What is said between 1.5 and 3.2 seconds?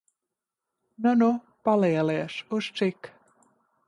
palielies, uz cik?